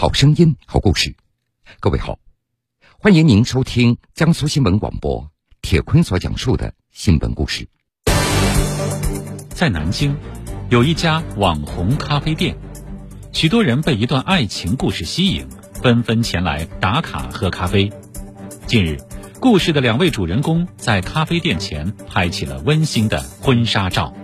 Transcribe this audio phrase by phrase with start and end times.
[0.00, 1.14] 好声音，好故事。
[1.78, 2.18] 各位好，
[2.98, 7.68] 欢迎您收听江苏新闻广播铁坤所讲述的新闻故事。
[9.50, 10.16] 在南京，
[10.70, 12.56] 有一家网红咖啡店，
[13.34, 15.46] 许多人被一段爱情故事吸引，
[15.82, 17.92] 纷纷前来打卡喝咖啡。
[18.66, 18.96] 近日，
[19.38, 24.14] 故事的两位主人公在咖啡店前拍起了温馨的婚纱照。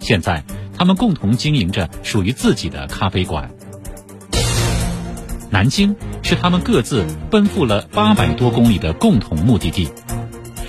[0.00, 0.42] 现在，
[0.76, 3.53] 他们共同经营着属于自己的咖啡馆。
[5.54, 5.94] 南京
[6.24, 9.88] 是他们各自奔赴了八百多公里的共同目的地。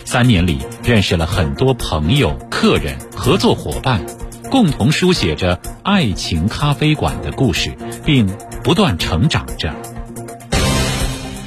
[0.05, 4.05] 三年里，认识了很多朋友、客人、合作伙伴，
[4.51, 8.27] 共同书写着爱情咖啡馆的故事，并
[8.63, 9.73] 不断成长着。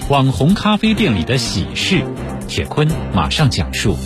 [0.09, 2.05] 网红咖啡店里的喜事，
[2.49, 3.97] 铁坤马上讲述。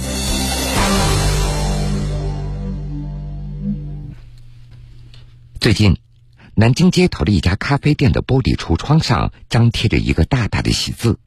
[5.59, 6.02] 最近。
[6.55, 11.19] 南京街头的一家咖啡店的玻璃橱窗上张贴着一个大大的喜字。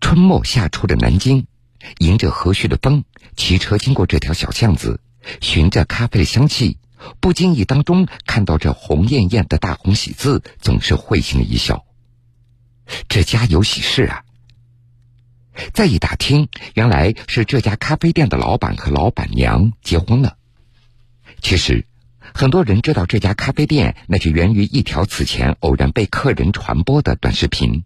[0.00, 1.46] 春末夏初的南京，
[1.98, 3.04] 迎着和煦的风，
[3.36, 4.98] 骑车经过这条小巷子，
[5.42, 6.78] 循着咖啡的香气，
[7.20, 11.84] 不经意当中看到这红艳艳的大红喜字，总是会心一笑。
[13.08, 14.24] 这家有喜事啊！
[15.74, 20.38] 再一打听，原来是这家咖啡店的老板和老板娘结婚了。
[21.42, 21.86] 其实。
[22.34, 27.84] 很多人知道这家咖啡店，那是源于一条此前偶然被客人传播的短视频。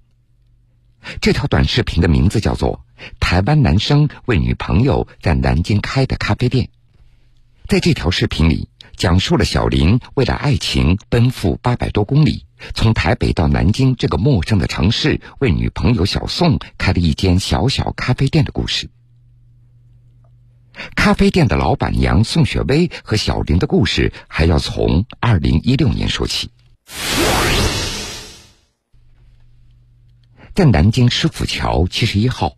[1.21, 2.85] 这条短视频的名字叫做
[3.21, 6.65] 《台湾男生为女朋友在南京开的咖啡店》。
[7.69, 18.91] 在这条视频里，讲述了小林为了爱情奔赴八百多公里，从台北到南京这个陌生的城市，为女朋友小宋开了一间小小咖啡店的故事。
[20.95, 26.51] 咖啡店的老板娘宋雪薇和小林的故事，还要从二零一六年说起。
[30.55, 32.53] 在南京师府桥七十一号，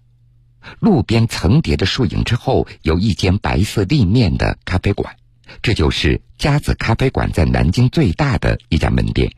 [0.80, 5.16] 路边层叠的树影之后，有一间白色立面的咖啡馆，
[5.62, 9.32] 这就是家子咖啡馆在南京最大的一家门店。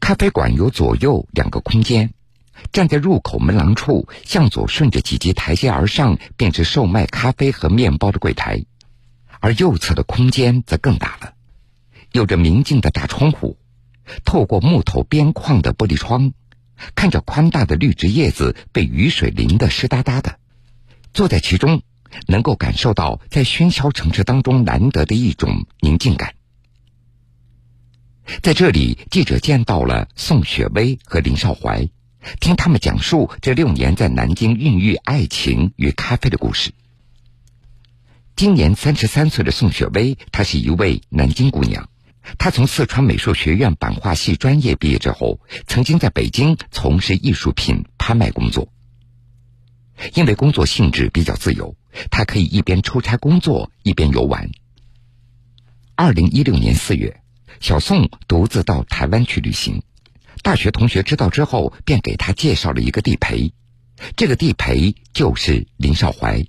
[0.00, 2.13] 咖啡馆有左右两个空间。
[2.72, 8.64] 站在入口门廊处，向左顺着几级台阶而上，便是售卖咖啡和面包的柜台；
[9.40, 11.34] 而右侧的空间则更大了，
[12.12, 13.58] 有着明净的大窗户，
[14.24, 16.32] 透过木头边框的玻璃窗，
[16.94, 20.38] 看着宽大的绿植叶子被雨水淋得湿哒哒的，
[21.12, 21.82] 坐在其中，
[22.26, 26.34] 能够感受到在喧嚣城市当中难得的一种宁静感。
[28.42, 31.88] 在这里，记者见到了宋雪薇和林少怀。
[32.40, 36.72] 听他们讲述这六年在南京孕育爱情与咖啡的故事。
[38.36, 41.88] 今年三十三岁的宋雪薇，她是一位南京姑娘。
[42.38, 48.68] 她从四川美术学院版画系专业毕业之后，曾经在北京从事艺术品拍卖工作。
[50.14, 51.76] 因为工作性质比较自由，
[52.10, 54.50] 她可以一边出差工作一边游玩。
[55.94, 57.20] 二零一六年四月，
[57.60, 59.82] 小宋独自到台湾去旅行。
[60.42, 63.52] 大学同学知道之后，便给他介绍了一个地陪，
[64.16, 66.46] 这个地陪就是林少怀。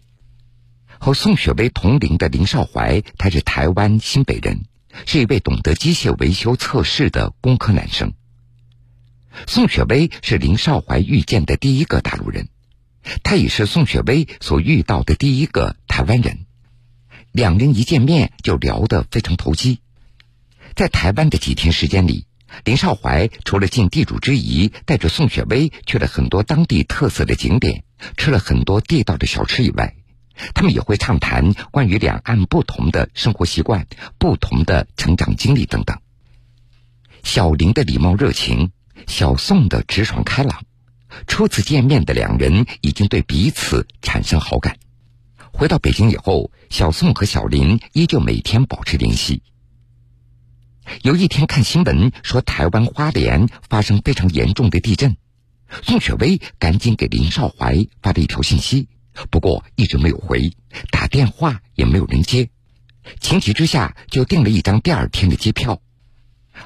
[0.99, 4.65] 和宋雪薇同龄的林少怀，他是台湾新北人，
[5.05, 8.13] 是一位懂得机械维修测试的工科男生。
[9.47, 12.47] 宋雪薇是林少怀遇见的第一个大陆人，
[13.23, 16.45] 他也是宋雪薇所遇到的第一个台湾人。
[17.31, 19.79] 两人一见面就聊得非常投机，
[20.75, 22.25] 在台湾的几天时间里。
[22.63, 27.83] 林少怀除了尽地主之谊，带着宋雪薇去了很多当地特色的景点，
[28.17, 29.95] 吃了很多地道的小吃以外，
[30.53, 35.97] 他们也会畅谈关于两岸不同的生活习惯、不同的成长经历等等。
[37.23, 38.71] 小林的礼貌热情，
[39.07, 40.63] 小宋的直爽开朗，
[41.27, 44.77] 初次见面的两人已经对彼此产生好感。
[45.51, 49.41] 回到北京以后，小宋和小林依旧每天保持联系。
[51.01, 55.17] 有一天看新闻说台湾花莲发生非常严重的地震，
[55.83, 58.87] 宋雪薇赶紧给林少怀发了一条信息，
[59.29, 60.51] 不过一直没有回，
[60.91, 62.49] 打电话也没有人接，
[63.19, 65.81] 情急之下就订了一张第二天的机票。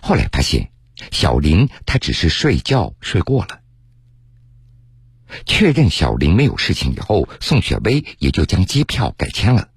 [0.02, 0.72] 后来发现
[1.12, 3.62] 小林他只是睡觉睡过了。
[5.46, 9.70] 确认小林没有事情以后，宋雪薇也就将机票改签了。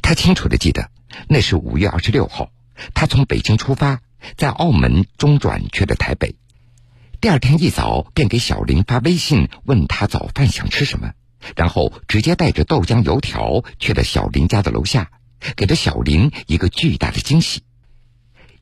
[0.00, 0.90] 他清楚的记得
[1.28, 2.50] 那是五月二十六号。
[2.94, 4.00] 他从北京出发，
[4.36, 6.36] 在澳门中转去了台北。
[7.20, 11.12] 第二天一早便给小林发微信，问他早饭想吃什么，
[11.54, 15.10] 然后直接带着豆浆油条去了小林家的楼下，
[15.54, 17.62] 给了小林一个巨大的惊喜。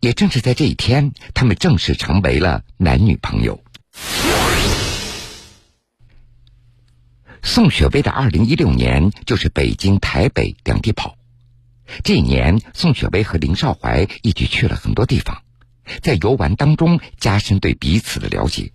[0.00, 3.62] 也正是在这一天，他们正式成为了男女朋友。
[7.42, 11.16] 宋雪薇的二零一六年就是北京、台北两地跑。
[12.02, 15.42] 这一年，宋雪薇和林少怀一起去了很多地方，
[16.02, 18.72] 在游玩当中加深对彼此的了解。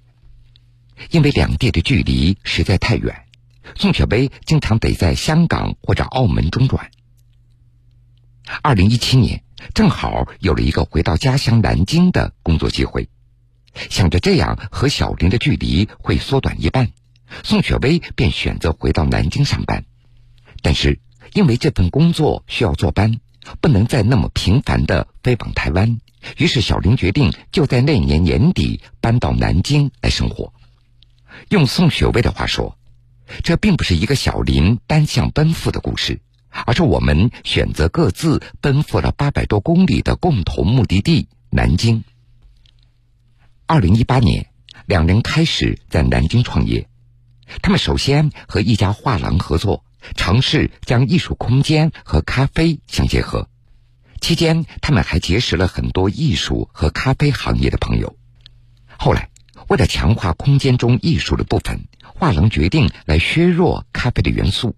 [1.10, 3.26] 因为两地的距离实在太远，
[3.76, 6.92] 宋雪薇经常得在香港或者澳门中转。
[8.62, 13.10] 二零一七年，正好有了一个回到家乡南京的工作机会，
[13.90, 16.92] 想着这样和小林的距离会缩短一半，
[17.44, 19.84] 宋雪薇便选择回到南京上班。
[20.62, 21.00] 但是
[21.36, 23.20] 因为这份工作需要坐班，
[23.60, 26.00] 不能再那么频繁的飞往台湾，
[26.38, 30.54] 于是小林决定就在那年年底搬到南京来生活。
[31.50, 32.78] 用宋雪薇的话说，
[33.44, 36.22] 这并不是一个小林单向奔赴的故事。
[36.66, 42.06] 而是我们选择各自奔赴了八百多公里的共同目的地南京。
[43.66, 44.48] 二零一八年，
[44.86, 46.88] 两人开始在南京创业。
[47.62, 49.84] 他们首先和一家画廊合作，
[50.16, 53.50] 尝试将艺术空间和咖啡相结合。
[54.22, 58.16] 期间，他们还结识了很多艺术和咖啡行业的朋友。
[58.98, 59.30] 后来，
[59.68, 64.76] 为了强化空间中艺术的部分，画廊决定来削弱咖啡的元素。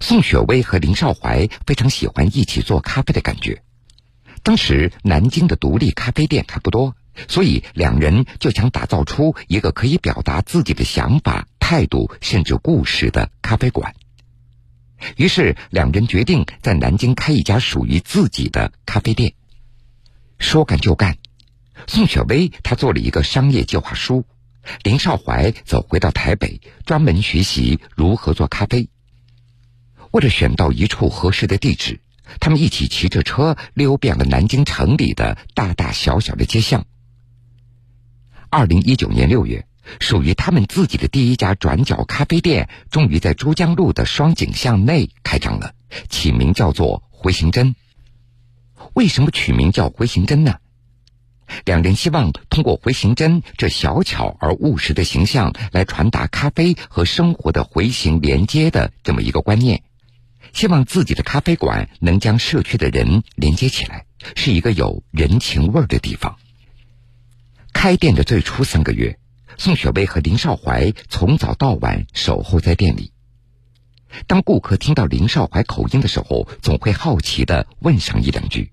[0.00, 3.62] 宋雪薇和林少怀非常喜欢一起做咖啡的感觉。
[4.42, 6.94] 当时南京的独立咖啡店还不多，
[7.28, 13.94] 所以两人就想打造出一个可以表达自己的想法、态度甚至故事的咖啡馆。
[15.16, 19.34] 于是两人决定在南京开一家属于自己的咖啡店。
[20.40, 21.18] 说干就干，
[21.86, 24.24] 宋雪薇她做了一个商业计划书，
[24.82, 28.88] 林少怀则回到台北专门学习如何做咖啡。
[30.10, 32.00] 为了选到一处合适的地址，
[32.40, 36.84] 他们一起骑着车溜遍了南京城里的大大小小的街巷。
[38.48, 45.74] 二零一九年六月，属于他们自己的第一家转角咖啡店终于在珠江路的双井巷内开张了，
[46.08, 47.74] 起名叫做“回形针”。
[48.94, 50.56] 为什么取名叫“回形针”呢？
[51.64, 59.82] 两人希望通过回形针这小巧而务实的形象，来传达咖啡和生活的回形连接的这么一个观念。
[60.52, 66.36] 希望自己的咖啡馆能将社区的人连接起来，是一个有人情味儿的地方。
[67.72, 69.19] 开店的最初三个月，
[69.60, 73.12] 宋雪薇和林少怀从早到晚守候在店里。
[74.26, 78.72] 当顾客听到林少怀口音的时候，总会好奇的问上一两句。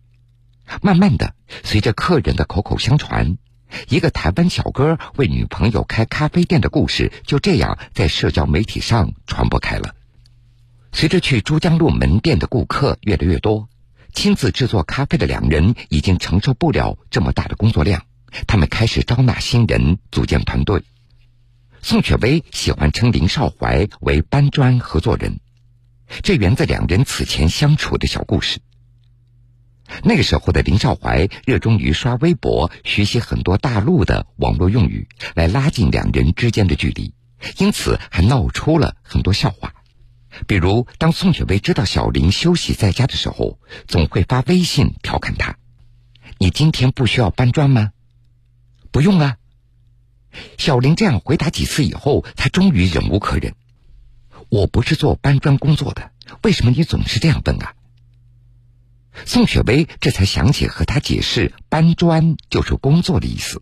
[0.82, 1.36] 慢慢的，
[1.66, 3.38] 随着客人的口口相传，
[3.90, 9.94] 一个台湾小哥为女朋友开咖啡店的故事就这样在社交媒体上传播开了。
[10.94, 13.68] 随着去珠江路门店的顾客越来越多，
[14.14, 18.04] 亲自制作咖啡的两人已经承受不了这么大的工作量，
[18.48, 20.84] 他们开始招纳新人，组建团队。
[21.82, 25.40] 宋雪薇喜欢称林少怀为搬砖合作人，
[26.24, 28.60] 这源自两人此前相处的小故事。
[30.04, 37.14] 那个时候的林少怀热衷于刷微博，学习很多大陆的网络用语，来拉近两人之间的距离，
[37.58, 39.74] 因此还闹出了很多笑话。
[40.46, 45.58] 比如，当宋雪薇知道小林休息在家的时候，总会发微信调侃他
[46.38, 47.92] ：“你今天不需要搬砖吗
[48.98, 49.38] ？”“不用啊。”
[50.58, 53.54] 小林这样回答几次以后，他终于忍无可忍
[54.50, 56.12] ：“我不是做搬砖工作的，
[56.42, 57.76] 为什么你总是这样问啊？”
[59.24, 63.62] 宋雪薇这才想起和他解释：“搬砖就是工作的意思。”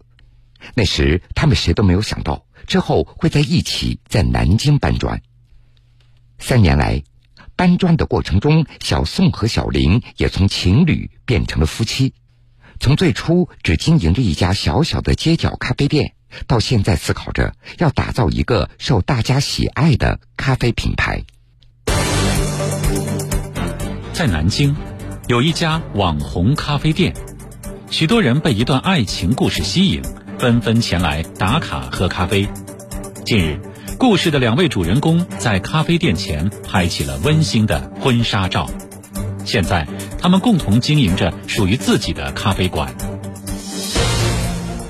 [0.74, 5.22] 那时他们谁都没有想到，之后会在一起在南京搬砖。
[6.40, 7.04] 三年来，
[7.58, 12.14] 搬砖的过程中，小宋和小林也从情侣变成了夫妻。
[12.80, 16.14] 从最初只经营着一家小小的街角咖啡店，
[16.48, 21.24] 到现在思考着要打造一个受大家喜爱的咖啡品牌。
[24.14, 24.76] 在南京，
[25.28, 27.14] 有一家网红咖啡店，
[27.90, 30.02] 许多人被一段爱情故事吸引，
[30.40, 32.48] 纷纷前来打卡喝咖啡。
[33.26, 33.60] 近日。
[33.98, 38.70] 故事的两位主人公在咖啡店前拍起了温馨的婚纱照。
[39.46, 39.88] 现在，
[40.26, 42.96] 他们共同经营着属于自己的咖啡馆。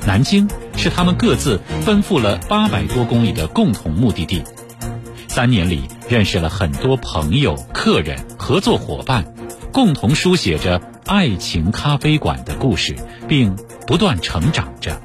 [0.07, 4.41] 南京是他们各自奔赴了八百多公里的共同目的地。
[5.27, 9.25] 三年里，认识了很多朋友、客人、合作伙伴，
[9.73, 12.95] 共同书写着爱情咖啡馆的故事，
[13.27, 15.01] 并不断成长着。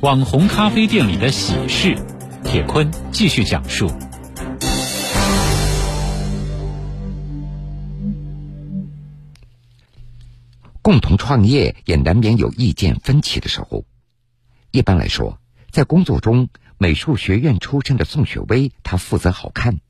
[0.00, 1.96] 网红咖啡店里的喜事。
[2.42, 3.88] 铁坤继续讲述。
[10.88, 13.84] 共同创业也难免有意见分歧的时候。
[14.70, 15.38] 一般来说，
[15.70, 19.80] 在工作中，美术学院出身的宋雪薇，她负责好看；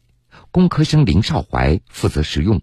[0.50, 2.62] 工科生林少怀负责实用。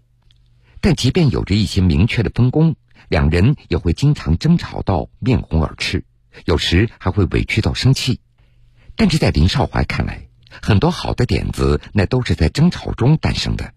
[0.82, 2.76] 但即便有着一些明确的分工，
[3.08, 6.04] 两人也会经常争吵到面红耳赤，
[6.44, 8.20] 有时还会委屈到生气。
[8.96, 10.28] 但是在林少怀看来，
[10.60, 13.72] 很多好的点子那都是在争吵中诞生的。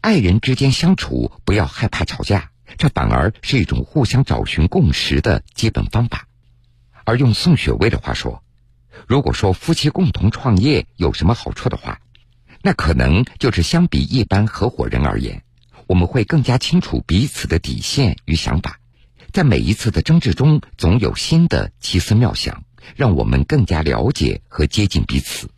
[0.00, 6.26] 爱人之间相处，不要害怕吵架，这反而是一种互相找寻共识的基本方法。
[7.04, 8.42] 而用宋雪薇的话说，
[9.06, 12.00] 如果说夫妻共同创业有什么好处的话，
[12.62, 15.42] 那可能就是相比一般合伙人而言，
[15.86, 18.78] 我们会更加清楚彼此的底线与想法，
[19.32, 22.64] 在每一次的争执中，总有新的奇思妙想，
[22.96, 25.50] 让我们更加了解和接近彼此。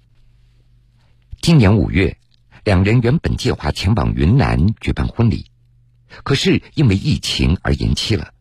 [1.41, 2.17] 今年五月，
[2.65, 5.51] 两人原本计划前往云南举办婚礼，
[6.23, 8.33] 可是因为疫情而延期了。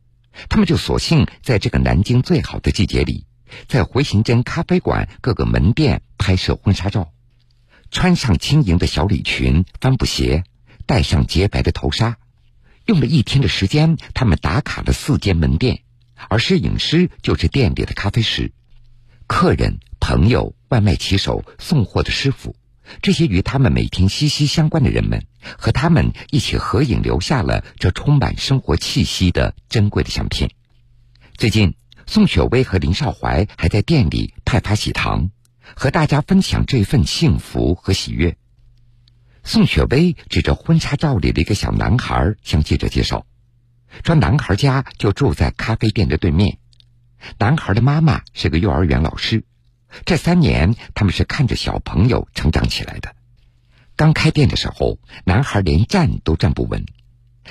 [0.50, 3.26] 他们就索性在这个南京最好的季节里，
[3.68, 7.12] 在回形针咖啡馆各个门店拍摄婚纱照，
[7.92, 10.44] 穿上轻盈的小礼裙、帆布鞋，
[10.86, 12.18] 戴上洁白的头纱，
[12.86, 15.82] 用了一天的时间，他们打卡了四间门店，
[16.30, 18.54] 而摄影师就是店里的咖啡师，
[19.28, 22.56] 客人、朋友、外卖骑手、送货的师傅。
[23.02, 25.26] 这些与他们每天息息相关的人们，
[25.58, 30.52] 和他们一起合影，留下了这充满生活气息的珍贵的相片。
[31.36, 35.32] 最近，宋雪薇和林少怀还在店里派发喜糖，
[35.76, 38.38] 和大家分享这份幸福和喜悦。
[39.44, 43.26] 宋雪薇指着婚纱照里的一个小男孩，向记者介绍
[44.06, 46.60] ：“说男孩家就住在咖啡店的对面，
[47.40, 49.44] 男孩的妈妈是个幼儿园老师。”
[50.06, 53.16] 这三年，他们是看着小朋友成长起来的。
[54.02, 56.88] 刚开店的时候，男孩连站都站不稳，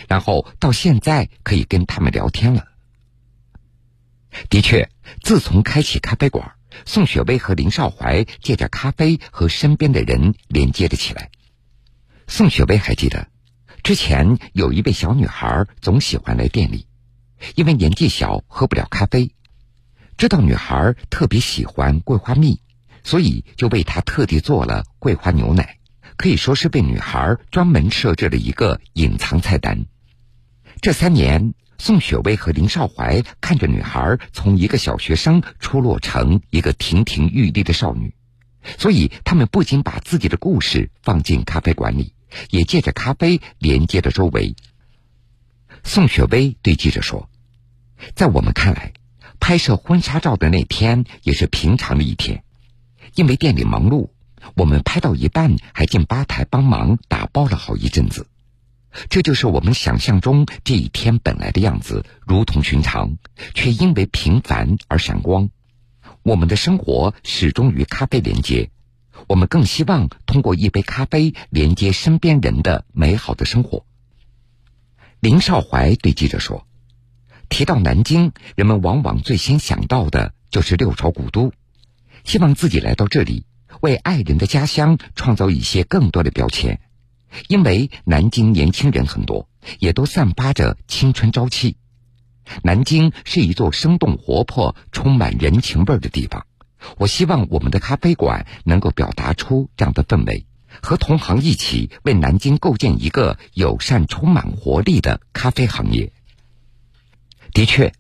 [0.09, 2.67] 然后到现在可以跟他们聊天了。
[4.49, 4.91] 的确，
[5.23, 6.55] 自从开启咖啡馆，
[6.85, 11.31] 宋雪薇和林少怀借着咖啡和身边的人连接了起来。
[12.27, 13.29] 宋雪薇还记得，
[13.85, 16.89] 之前有一位小女孩总喜欢来店里，
[17.55, 19.37] 因为年纪小，喝不了咖啡。
[20.19, 22.61] 知道女孩特别喜欢桂花蜜，
[23.05, 25.77] 所以就为她特地做了桂花牛奶，
[26.21, 29.87] 可以说是为女孩专门设置了一个隐藏菜单。
[30.83, 38.15] 这三年，宋雪薇和林少怀看着女孩从一个小学生出落成一个亭亭玉立的少女，
[38.77, 42.13] 所以他们不仅把自己的故事放进咖啡馆里，
[42.51, 44.55] 也借着咖啡连接着周围。
[45.85, 47.31] 宋雪薇对记者说
[48.15, 48.93] ：“在我们看来。”
[49.41, 52.45] 拍摄婚纱照的那天也是平常的一天，
[53.15, 54.11] 因为店里忙碌，
[54.55, 58.27] 我们拍到一半还进吧台帮忙打包了好一阵子。
[59.09, 63.17] 这就是我们想象中这一天本来的样子，如同寻常，
[63.55, 65.51] 却因为平凡而闪光。
[66.23, 68.71] 我们的生活始终与咖啡连接，
[69.29, 73.85] 我们更希望通过一杯咖啡连接身边人的美好的生活。
[75.21, 76.67] 林少怀对记者说。
[77.53, 81.53] 提到南京，人们往往最先想到的就是六朝古都，
[82.23, 83.45] 希望自己来到这里，
[83.81, 86.81] 为爱人的家乡创造一些更多的标签。
[87.47, 89.49] 因为南京年轻人很多，
[89.79, 91.77] 也都散发着青春朝气。
[92.65, 96.45] 南京是一座生动活泼、充满人情味的地方。
[96.99, 100.47] 我希望我们的咖啡馆能够表达出这样的氛围，
[100.83, 106.13] 和同行一起为南京构建一个友善、充满活力的咖啡行业。
[107.53, 107.93] 的确，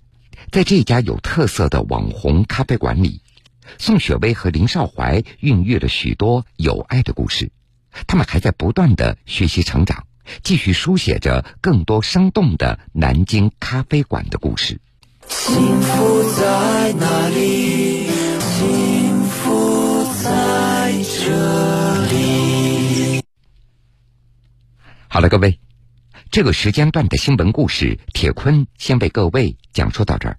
[0.50, 3.22] 在这家有特色的网红咖啡馆里，
[3.78, 7.50] 宋雪薇和林少怀孕育了许多有爱的故事。
[8.06, 10.06] 他们还在不断的学习成长，
[10.42, 14.80] 继续书写着更多生动的南京咖啡馆的故事。
[15.28, 18.06] 幸福在哪里？
[18.40, 23.22] 幸福在这里。
[25.08, 25.58] 好了，各位。
[26.30, 30.38] 这个时间段的新闻故事，铁坤先为各位讲述到这儿。